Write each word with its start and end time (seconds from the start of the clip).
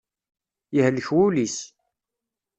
Yehlek 0.75 1.07
wul-is. 1.15 1.57